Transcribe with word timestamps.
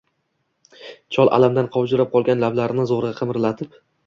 Chol 1.17 1.29
alamdan 1.37 1.69
qovjirab 1.77 2.09
qolgan 2.17 2.43
lablarini 2.47 2.89
zo’rg’a 2.95 3.15
qimirlatib 3.23 3.79